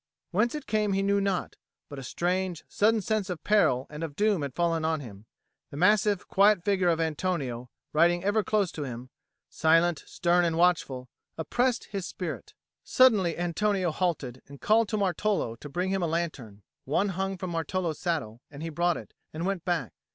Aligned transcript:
Whence 0.31 0.55
it 0.55 0.65
came 0.65 0.93
he 0.93 1.03
knew 1.03 1.21
not, 1.21 1.57
but 1.87 1.99
a 1.99 2.03
strange 2.03 2.63
sudden 2.67 3.01
sense 3.01 3.29
of 3.29 3.43
peril 3.43 3.85
and 3.91 4.03
of 4.03 4.15
doom 4.15 4.41
had 4.41 4.55
fallen 4.55 4.83
on 4.83 4.99
him. 4.99 5.27
The 5.69 5.77
massive 5.77 6.27
quiet 6.27 6.65
figure 6.65 6.87
of 6.89 6.99
Antonio, 6.99 7.69
riding 7.93 8.23
ever 8.23 8.43
close 8.43 8.71
to 8.71 8.83
him, 8.83 9.11
silent, 9.47 10.03
stern, 10.07 10.43
and 10.43 10.57
watchful, 10.57 11.07
oppressed 11.37 11.89
his 11.91 12.07
spirit. 12.07 12.55
Suddenly 12.83 13.37
Antonio 13.37 13.91
halted 13.91 14.41
and 14.47 14.59
called 14.59 14.89
to 14.89 14.97
Martolo 14.97 15.55
to 15.57 15.69
bring 15.69 15.91
him 15.91 16.01
a 16.01 16.07
lantern: 16.07 16.63
one 16.85 17.09
hung 17.09 17.37
from 17.37 17.51
Martolo's 17.51 17.99
saddle, 17.99 18.41
and 18.49 18.63
he 18.63 18.69
brought 18.69 18.97
it, 18.97 19.13
and 19.35 19.45
went 19.45 19.63
back. 19.65 19.93